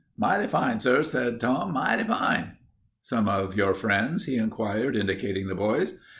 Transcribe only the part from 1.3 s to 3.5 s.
Tom; "mighty fine." "Some